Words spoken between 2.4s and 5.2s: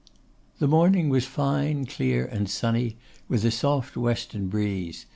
sunny, with a soft western breeze.